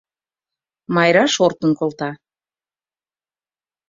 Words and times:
Майра 0.95 1.25
шортын 1.35 1.71
колта. 1.79 2.09